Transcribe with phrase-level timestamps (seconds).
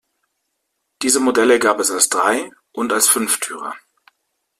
[1.03, 3.75] Diese Modelle gab als Drei- und als Fünftürer.